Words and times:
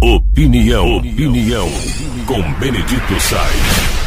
Opinião, 0.00 0.98
opinião, 0.98 1.68
com 2.24 2.40
Benedito 2.60 3.20
Sainz. 3.20 3.98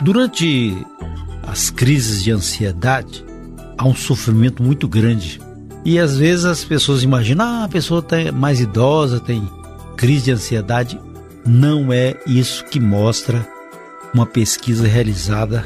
Durante 0.00 0.86
as 1.42 1.68
crises 1.68 2.22
de 2.22 2.30
ansiedade, 2.30 3.24
há 3.76 3.84
um 3.84 3.94
sofrimento 3.94 4.62
muito 4.62 4.86
grande. 4.86 5.40
E 5.84 5.98
às 5.98 6.16
vezes 6.16 6.44
as 6.44 6.62
pessoas 6.62 7.02
imaginam, 7.02 7.44
ah, 7.44 7.64
a 7.64 7.68
pessoa 7.68 8.00
tá 8.00 8.30
mais 8.30 8.60
idosa, 8.60 9.18
tem 9.18 9.50
crise 9.96 10.26
de 10.26 10.32
ansiedade. 10.32 11.00
Não 11.44 11.92
é 11.92 12.14
isso 12.24 12.64
que 12.66 12.78
mostra 12.78 13.44
uma 14.14 14.26
pesquisa 14.26 14.86
realizada 14.86 15.64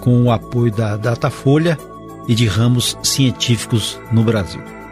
com 0.00 0.24
o 0.24 0.30
apoio 0.30 0.70
da 0.70 0.98
Datafolha 0.98 1.78
e 2.28 2.34
de 2.34 2.46
ramos 2.46 2.94
científicos 3.02 3.98
no 4.12 4.22
Brasil. 4.22 4.83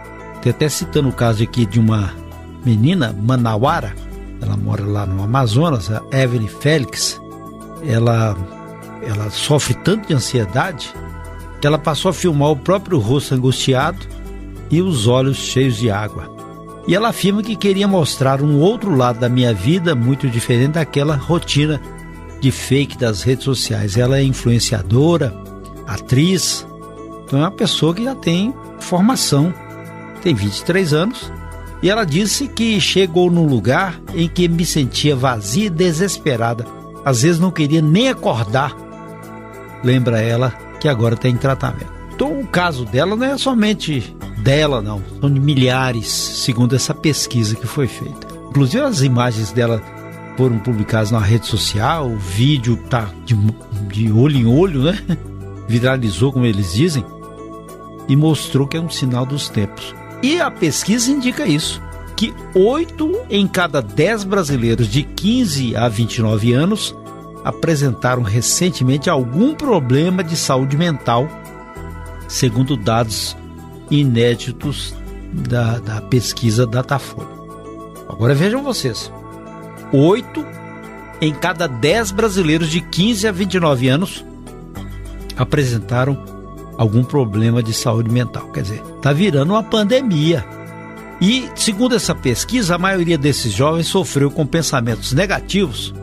Tem 0.42 0.50
até 0.50 0.68
citando 0.68 1.08
o 1.08 1.12
caso 1.12 1.42
aqui 1.42 1.64
de 1.64 1.80
uma 1.80 2.12
menina, 2.64 3.16
Manauara, 3.18 3.94
ela 4.40 4.56
mora 4.56 4.84
lá 4.84 5.06
no 5.06 5.22
Amazonas, 5.22 5.90
a 5.90 6.02
Evelyn 6.12 6.48
Félix. 6.48 7.20
Ela, 7.86 8.36
ela 9.06 9.30
sofre 9.30 9.72
tanto 9.72 10.08
de 10.08 10.14
ansiedade 10.14 10.92
que 11.60 11.66
ela 11.66 11.78
passou 11.78 12.08
a 12.08 12.12
filmar 12.12 12.50
o 12.50 12.56
próprio 12.56 12.98
rosto 12.98 13.34
angustiado 13.34 13.98
e 14.68 14.82
os 14.82 15.06
olhos 15.06 15.36
cheios 15.36 15.76
de 15.76 15.90
água. 15.90 16.28
E 16.88 16.94
ela 16.96 17.10
afirma 17.10 17.42
que 17.42 17.54
queria 17.54 17.86
mostrar 17.86 18.42
um 18.42 18.58
outro 18.58 18.96
lado 18.96 19.20
da 19.20 19.28
minha 19.28 19.54
vida 19.54 19.94
muito 19.94 20.28
diferente 20.28 20.72
daquela 20.72 21.14
rotina 21.14 21.80
de 22.40 22.50
fake 22.50 22.98
das 22.98 23.22
redes 23.22 23.44
sociais. 23.44 23.96
Ela 23.96 24.18
é 24.18 24.24
influenciadora, 24.24 25.32
atriz, 25.86 26.66
então 27.24 27.38
é 27.38 27.42
uma 27.42 27.50
pessoa 27.52 27.94
que 27.94 28.02
já 28.02 28.16
tem 28.16 28.52
formação, 28.80 29.54
tem 30.22 30.34
23 30.34 30.92
anos, 30.92 31.32
e 31.82 31.90
ela 31.90 32.04
disse 32.04 32.46
que 32.46 32.80
chegou 32.80 33.30
num 33.30 33.46
lugar 33.46 34.00
em 34.14 34.28
que 34.28 34.46
me 34.48 34.64
sentia 34.64 35.16
vazia 35.16 35.66
e 35.66 35.70
desesperada. 35.70 36.64
Às 37.04 37.22
vezes 37.22 37.40
não 37.40 37.50
queria 37.50 37.82
nem 37.82 38.08
acordar. 38.08 38.76
Lembra 39.82 40.20
ela 40.20 40.50
que 40.80 40.88
agora 40.88 41.14
está 41.14 41.28
em 41.28 41.36
tratamento. 41.36 41.92
Então 42.14 42.40
o 42.40 42.46
caso 42.46 42.84
dela 42.84 43.16
não 43.16 43.26
é 43.26 43.36
somente 43.36 44.16
dela, 44.38 44.80
não. 44.80 45.02
São 45.20 45.32
de 45.32 45.40
milhares, 45.40 46.06
segundo 46.06 46.76
essa 46.76 46.94
pesquisa 46.94 47.56
que 47.56 47.66
foi 47.66 47.88
feita. 47.88 48.28
Inclusive 48.50 48.84
as 48.84 49.02
imagens 49.02 49.50
dela 49.50 49.82
foram 50.36 50.58
publicadas 50.60 51.10
na 51.10 51.18
rede 51.18 51.46
social, 51.46 52.06
o 52.06 52.16
vídeo 52.16 52.76
tá 52.88 53.08
de, 53.24 53.36
de 53.88 54.12
olho 54.12 54.36
em 54.36 54.46
olho, 54.46 54.82
né? 54.82 54.98
Viralizou, 55.68 56.32
como 56.32 56.46
eles 56.46 56.74
dizem, 56.74 57.04
e 58.08 58.14
mostrou 58.14 58.68
que 58.68 58.76
é 58.76 58.80
um 58.80 58.90
sinal 58.90 59.26
dos 59.26 59.48
tempos. 59.48 59.94
E 60.22 60.40
a 60.40 60.50
pesquisa 60.50 61.10
indica 61.10 61.46
isso, 61.46 61.82
que 62.16 62.32
8 62.54 63.22
em 63.28 63.46
cada 63.48 63.82
10 63.82 64.24
brasileiros 64.24 64.86
de 64.86 65.02
15 65.02 65.74
a 65.76 65.88
29 65.88 66.52
anos 66.52 66.94
apresentaram 67.44 68.22
recentemente 68.22 69.10
algum 69.10 69.54
problema 69.54 70.22
de 70.22 70.36
saúde 70.36 70.76
mental, 70.76 71.28
segundo 72.28 72.76
dados 72.76 73.36
inéditos 73.90 74.94
da, 75.32 75.78
da 75.78 76.00
pesquisa 76.00 76.66
Datafolha. 76.66 77.28
Agora 78.08 78.34
vejam 78.34 78.62
vocês: 78.62 79.10
8 79.92 80.46
em 81.20 81.32
cada 81.32 81.66
10 81.66 82.12
brasileiros 82.12 82.68
de 82.68 82.80
15 82.80 83.26
a 83.26 83.32
29 83.32 83.88
anos 83.88 84.24
apresentaram 85.36 86.31
algum 86.76 87.04
problema 87.04 87.62
de 87.62 87.72
saúde 87.72 88.10
mental. 88.10 88.48
Quer 88.48 88.62
dizer, 88.62 88.82
está 88.96 89.12
virando 89.12 89.52
uma 89.52 89.62
pandemia. 89.62 90.44
E, 91.20 91.48
segundo 91.54 91.94
essa 91.94 92.14
pesquisa, 92.14 92.74
a 92.74 92.78
maioria 92.78 93.16
desses 93.16 93.52
jovens 93.52 93.86
sofreu 93.86 94.30
com 94.30 94.44
pensamentos 94.44 95.12
negativos, 95.12 95.94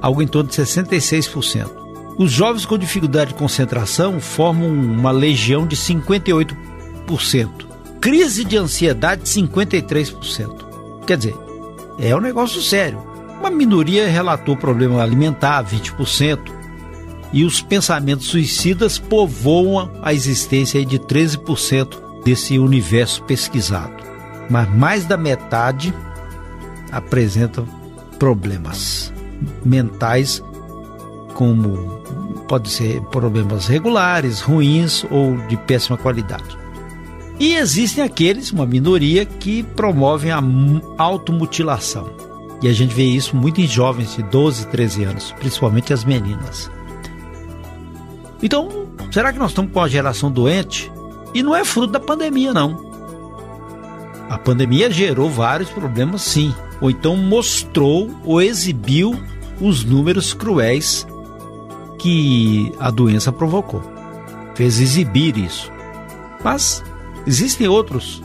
algo 0.00 0.22
em 0.22 0.26
torno 0.26 0.48
de 0.48 0.56
66%. 0.56 1.68
Os 2.16 2.30
jovens 2.30 2.64
com 2.64 2.78
dificuldade 2.78 3.32
de 3.32 3.38
concentração 3.38 4.20
formam 4.20 4.68
uma 4.68 5.10
legião 5.10 5.66
de 5.66 5.76
58%. 5.76 6.56
Crise 8.00 8.44
de 8.44 8.56
ansiedade, 8.56 9.22
53%. 9.24 11.04
Quer 11.06 11.16
dizer, 11.16 11.34
é 11.98 12.14
um 12.14 12.20
negócio 12.20 12.62
sério. 12.62 13.02
Uma 13.40 13.50
minoria 13.50 14.08
relatou 14.08 14.56
problema 14.56 15.02
alimentar, 15.02 15.64
20%, 15.64 16.38
e 17.34 17.44
os 17.44 17.60
pensamentos 17.60 18.28
suicidas 18.28 18.98
povoam 18.98 19.90
a 20.02 20.14
existência 20.14 20.82
de 20.86 20.98
13% 20.98 22.22
desse 22.24 22.58
universo 22.58 23.22
pesquisado. 23.24 24.02
Mas 24.48 24.72
mais 24.74 25.04
da 25.04 25.16
metade 25.16 25.92
apresentam 26.90 27.66
problemas 28.18 29.12
mentais, 29.64 30.42
como 31.34 32.02
pode 32.48 32.70
ser 32.70 33.02
problemas 33.02 33.66
regulares, 33.66 34.40
ruins 34.40 35.04
ou 35.10 35.36
de 35.48 35.56
péssima 35.56 35.98
qualidade. 35.98 36.56
E 37.38 37.56
existem 37.56 38.02
aqueles, 38.02 38.52
uma 38.52 38.64
minoria, 38.64 39.26
que 39.26 39.62
promovem 39.62 40.30
a 40.30 40.40
automutilação 40.96 42.24
e 42.64 42.68
a 42.68 42.72
gente 42.72 42.94
vê 42.94 43.04
isso 43.04 43.36
muito 43.36 43.60
em 43.60 43.66
jovens 43.66 44.16
de 44.16 44.22
12, 44.22 44.68
13 44.68 45.04
anos, 45.04 45.32
principalmente 45.32 45.92
as 45.92 46.02
meninas. 46.02 46.70
Então, 48.42 48.86
será 49.10 49.32
que 49.32 49.38
nós 49.38 49.50
estamos 49.50 49.72
com 49.72 49.80
uma 49.80 49.88
geração 49.88 50.30
doente? 50.30 50.90
E 51.32 51.42
não 51.42 51.54
é 51.54 51.64
fruto 51.64 51.92
da 51.92 52.00
pandemia, 52.00 52.52
não. 52.52 52.92
A 54.28 54.38
pandemia 54.38 54.90
gerou 54.90 55.28
vários 55.30 55.70
problemas, 55.70 56.22
sim. 56.22 56.54
Ou 56.80 56.90
então 56.90 57.16
mostrou 57.16 58.10
ou 58.24 58.40
exibiu 58.40 59.18
os 59.60 59.84
números 59.84 60.34
cruéis 60.34 61.06
que 61.98 62.72
a 62.78 62.90
doença 62.90 63.32
provocou. 63.32 63.82
Fez 64.54 64.80
exibir 64.80 65.36
isso. 65.36 65.70
Mas 66.42 66.82
existem 67.26 67.68
outros 67.68 68.22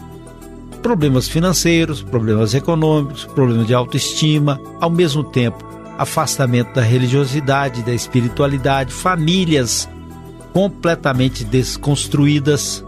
problemas 0.82 1.28
financeiros, 1.28 2.02
problemas 2.02 2.54
econômicos, 2.54 3.26
problemas 3.26 3.68
de 3.68 3.74
autoestima, 3.74 4.60
ao 4.80 4.90
mesmo 4.90 5.24
tempo, 5.24 5.64
afastamento 5.98 6.74
da 6.74 6.82
religiosidade, 6.82 7.84
da 7.84 7.94
espiritualidade, 7.94 8.94
famílias 8.94 9.90
completamente 10.54 11.44
desconstruídas. 11.44 12.84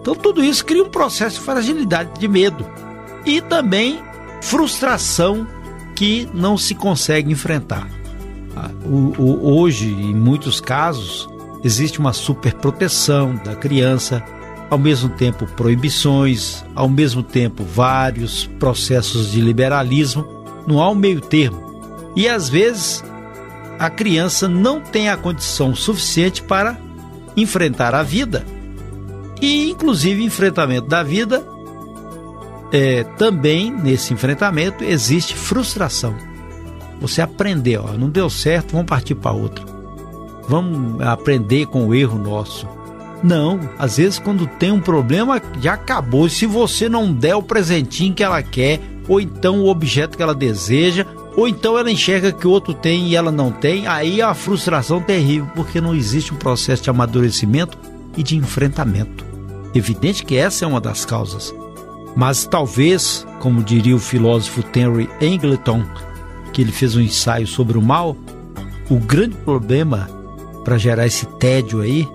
Então, 0.00 0.14
tudo 0.14 0.42
isso 0.42 0.64
cria 0.64 0.82
um 0.82 0.90
processo 0.90 1.38
de 1.38 1.44
fragilidade, 1.44 2.18
de 2.18 2.28
medo 2.28 2.64
e 3.24 3.40
também 3.40 4.00
frustração 4.40 5.46
que 5.94 6.28
não 6.32 6.56
se 6.56 6.74
consegue 6.74 7.32
enfrentar. 7.32 7.88
Ah, 8.54 8.70
o, 8.84 9.12
o, 9.20 9.58
hoje, 9.58 9.86
em 9.86 10.14
muitos 10.14 10.60
casos, 10.60 11.28
existe 11.64 11.98
uma 11.98 12.12
superproteção 12.12 13.34
da 13.44 13.56
criança 13.56 14.22
ao 14.70 14.78
mesmo 14.78 15.10
tempo 15.10 15.46
proibições, 15.46 16.64
ao 16.74 16.88
mesmo 16.88 17.22
tempo 17.22 17.64
vários 17.64 18.46
processos 18.58 19.30
de 19.32 19.40
liberalismo, 19.40 20.26
não 20.66 20.80
há 20.80 20.90
um 20.90 20.94
meio 20.94 21.20
termo. 21.20 21.64
E 22.16 22.28
às 22.28 22.48
vezes 22.48 23.04
a 23.78 23.90
criança 23.90 24.48
não 24.48 24.80
tem 24.80 25.08
a 25.08 25.16
condição 25.16 25.74
suficiente 25.74 26.42
para 26.42 26.78
enfrentar 27.36 27.94
a 27.94 28.02
vida. 28.02 28.44
E 29.40 29.70
inclusive 29.70 30.24
enfrentamento 30.24 30.88
da 30.88 31.02
vida 31.02 31.46
é, 32.72 33.04
também 33.16 33.70
nesse 33.70 34.12
enfrentamento 34.12 34.82
existe 34.82 35.34
frustração. 35.34 36.16
Você 37.00 37.20
aprendeu, 37.20 37.84
ó, 37.86 37.92
não 37.92 38.08
deu 38.08 38.30
certo, 38.30 38.72
vamos 38.72 38.86
partir 38.86 39.14
para 39.14 39.32
outra. 39.32 39.64
Vamos 40.48 41.00
aprender 41.02 41.66
com 41.66 41.86
o 41.86 41.94
erro 41.94 42.18
nosso. 42.18 42.66
Não, 43.22 43.58
às 43.78 43.96
vezes 43.96 44.18
quando 44.18 44.46
tem 44.46 44.70
um 44.70 44.80
problema 44.80 45.40
já 45.60 45.74
acabou. 45.74 46.28
Se 46.28 46.46
você 46.46 46.88
não 46.88 47.12
der 47.12 47.34
o 47.34 47.42
presentinho 47.42 48.14
que 48.14 48.22
ela 48.22 48.42
quer, 48.42 48.80
ou 49.08 49.20
então 49.20 49.60
o 49.60 49.68
objeto 49.68 50.16
que 50.16 50.22
ela 50.22 50.34
deseja, 50.34 51.06
ou 51.36 51.46
então 51.46 51.78
ela 51.78 51.90
enxerga 51.90 52.32
que 52.32 52.46
o 52.46 52.50
outro 52.50 52.72
tem 52.72 53.08
e 53.08 53.16
ela 53.16 53.30
não 53.30 53.52
tem, 53.52 53.86
aí 53.86 54.20
é 54.20 54.26
uma 54.26 54.34
frustração 54.34 55.00
terrível, 55.00 55.48
porque 55.54 55.80
não 55.80 55.94
existe 55.94 56.32
um 56.32 56.36
processo 56.36 56.82
de 56.82 56.90
amadurecimento 56.90 57.78
e 58.16 58.22
de 58.22 58.36
enfrentamento. 58.36 59.24
Evidente 59.74 60.24
que 60.24 60.36
essa 60.36 60.64
é 60.64 60.68
uma 60.68 60.80
das 60.80 61.04
causas. 61.04 61.54
Mas 62.16 62.46
talvez, 62.46 63.26
como 63.40 63.62
diria 63.62 63.94
o 63.94 64.00
filósofo 64.00 64.64
Henry 64.74 65.08
Angleton, 65.20 65.84
que 66.52 66.62
ele 66.62 66.72
fez 66.72 66.96
um 66.96 67.00
ensaio 67.00 67.46
sobre 67.46 67.76
o 67.76 67.82
mal, 67.82 68.16
o 68.88 68.96
grande 68.96 69.36
problema 69.36 70.08
para 70.64 70.78
gerar 70.78 71.06
esse 71.06 71.26
tédio 71.38 71.82
aí 71.82 72.08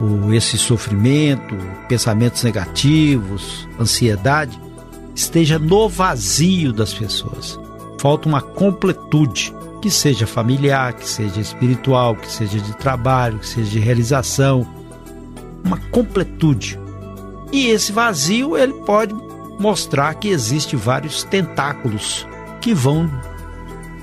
o, 0.00 0.32
esse 0.32 0.56
sofrimento, 0.56 1.56
pensamentos 1.88 2.42
negativos, 2.42 3.68
ansiedade, 3.78 4.58
esteja 5.14 5.58
no 5.58 5.88
vazio 5.88 6.72
das 6.72 6.94
pessoas. 6.94 7.58
Falta 7.98 8.28
uma 8.28 8.40
completude, 8.40 9.54
que 9.82 9.90
seja 9.90 10.26
familiar, 10.26 10.92
que 10.94 11.08
seja 11.08 11.40
espiritual, 11.40 12.16
que 12.16 12.30
seja 12.30 12.58
de 12.58 12.76
trabalho, 12.76 13.38
que 13.38 13.46
seja 13.46 13.70
de 13.70 13.78
realização, 13.78 14.66
uma 15.64 15.78
completude. 15.90 16.78
E 17.52 17.66
esse 17.66 17.92
vazio 17.92 18.56
ele 18.56 18.72
pode 18.72 19.14
mostrar 19.58 20.14
que 20.14 20.28
existe 20.28 20.76
vários 20.76 21.24
tentáculos 21.24 22.26
que 22.60 22.74
vão 22.74 23.10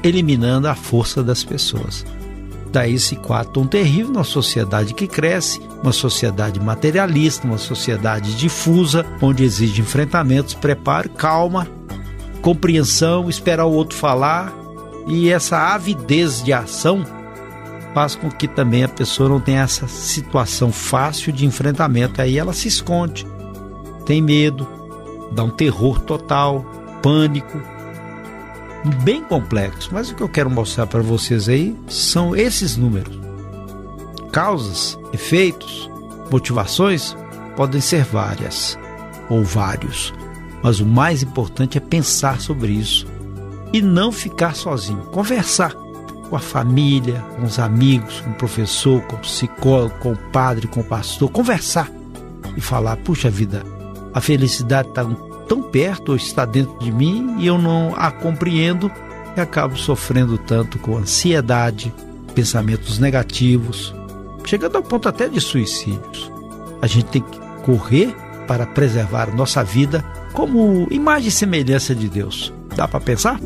eliminando 0.04 0.68
a 0.68 0.76
força 0.76 1.24
das 1.24 1.44
pessoas. 1.44 2.06
Daí 2.72 2.96
esse 2.96 3.16
quadro 3.16 3.54
tão 3.54 3.68
terrível 3.68 4.12
uma 4.12 4.24
sociedade 4.24 4.94
que 4.94 5.08
cresce, 5.08 5.62
uma 5.82 5.94
sociedade 5.94 6.60
materialista, 6.60 7.48
uma 7.48 7.58
sociedade 7.58 8.36
difusa, 8.36 9.06
onde 9.22 9.44
exige 9.44 9.82
enfrentamentos, 9.82 10.54
preparo, 10.54 11.10
calma, 11.10 11.68
compreensão, 12.46 13.28
esperar 13.28 13.66
o 13.66 13.72
outro 13.72 13.98
falar 13.98 14.54
e 15.08 15.32
essa 15.32 15.74
avidez 15.74 16.44
de 16.44 16.54
ação 16.54 17.04
faz 17.92 18.16
com 18.16 18.30
que 18.30 18.48
também 18.48 18.84
a 18.84 18.88
pessoa 18.88 19.28
não 19.28 19.40
tenha 19.40 19.62
essa 19.62 19.88
situação 19.88 20.72
fácil 20.72 21.34
de 21.34 21.44
enfrentamento. 21.44 22.22
Aí 22.22 22.38
ela 22.38 22.54
se 22.54 22.68
esconde, 22.68 23.26
tem 24.06 24.22
medo, 24.22 24.68
dá 25.32 25.44
um 25.44 25.50
terror 25.50 26.00
total, 26.02 26.64
pânico, 27.02 27.60
bem 29.02 29.24
complexo. 29.24 29.90
Mas 29.92 30.12
o 30.12 30.16
que 30.16 30.22
eu 30.22 30.30
quero 30.30 30.50
mostrar 30.52 30.86
para 30.86 31.02
vocês 31.02 31.50
aí 31.50 31.76
são 31.88 32.36
esses 32.36 32.78
números. 32.78 33.20
Causas, 34.32 35.00
efeitos, 35.12 35.90
motivações 36.30 37.18
podem 37.56 37.82
ser 37.82 38.04
várias 38.04 38.78
ou 39.32 39.44
vários, 39.44 40.14
mas 40.64 40.80
o 40.80 40.86
mais 40.86 41.24
importante 41.24 41.78
é 41.78 41.82
pensar 41.82 42.40
sobre 42.40 42.72
isso 42.72 43.08
e 43.74 43.82
não 43.82 44.12
ficar 44.12 44.56
sozinho, 44.56 45.02
conversar 45.06 45.74
com 46.30 46.36
a 46.36 46.40
família, 46.40 47.24
com 47.36 47.44
os 47.44 47.60
amigos, 47.60 48.22
com 48.22 48.32
o 48.32 48.36
professor, 48.36 49.02
com 49.02 49.16
o 49.16 49.20
psicólogo, 49.20 49.96
com 50.00 50.14
o 50.14 50.18
padre, 50.32 50.68
com 50.68 50.80
o 50.80 50.84
pastor, 50.84 51.30
conversar 51.30 51.92
e 52.56 52.62
falar: 52.62 52.98
puxa 52.98 53.30
vida, 53.30 53.64
a 54.14 54.22
felicidade 54.22 54.90
está 54.90 55.06
tão 55.48 55.62
perto 55.62 56.10
ou 56.10 56.16
está 56.16 56.46
dentro 56.46 56.78
de 56.80 56.92
mim 56.92 57.36
e 57.40 57.48
eu 57.48 57.58
não 57.58 57.94
a 57.96 58.12
compreendo 58.12 58.92
e 59.36 59.42
acabo 59.42 59.78
sofrendo 59.78 60.38
tanto 60.38 60.80
com 60.80 60.98
ansiedade, 60.98 61.94
pensamentos 62.34 63.00
negativos, 63.00 63.94
chegando 64.46 64.78
ao 64.78 64.84
ponto 64.84 65.08
até 65.10 65.28
de 65.28 65.40
suicídios. 65.42 66.32
A 66.82 66.88
gente 66.88 67.06
tem 67.06 67.22
que 67.22 67.40
correr 67.64 68.16
para 68.48 68.66
preservar 68.66 69.36
nossa 69.36 69.64
vida 69.64 70.04
como 70.36 70.88
imagem 70.92 71.30
e 71.30 71.32
semelhança 71.32 71.96
de 71.96 72.08
Deus. 72.08 72.54
Dá 72.76 72.88
para 72.88 73.00
pensar? 73.00 73.40